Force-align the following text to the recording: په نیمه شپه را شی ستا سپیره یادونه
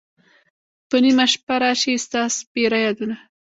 په 0.89 0.95
نیمه 1.03 1.25
شپه 1.33 1.55
را 1.61 1.71
شی 1.81 1.93
ستا 2.05 2.21
سپیره 2.37 2.77
یادونه 2.85 3.15